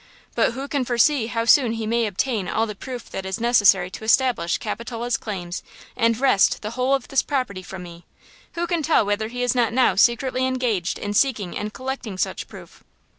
But 0.33 0.53
who 0.53 0.67
can 0.67 0.83
foresee 0.83 1.27
how 1.27 1.45
soon 1.45 1.73
he 1.73 1.85
may 1.85 2.07
obtain 2.07 2.47
all 2.47 2.65
the 2.65 2.73
proof 2.73 3.07
that 3.11 3.23
is 3.23 3.39
necessary 3.39 3.91
to 3.91 4.03
establish 4.03 4.57
Capitola's 4.57 5.15
claims 5.15 5.61
and 5.95 6.17
wrest 6.19 6.63
the 6.63 6.71
whole 6.71 6.95
of 6.95 7.09
this 7.09 7.21
property 7.21 7.61
from 7.61 7.83
me? 7.83 8.07
Who 8.53 8.65
can 8.65 8.81
tell 8.81 9.05
whether 9.05 9.27
he 9.27 9.43
is 9.43 9.53
not 9.53 9.73
now 9.73 9.93
secretly 9.93 10.47
engaged 10.47 10.97
in 10.97 11.13
seeking 11.13 11.55
and 11.55 11.71
collecting 11.71 12.17
such 12.17 12.47
proof? 12.47 12.83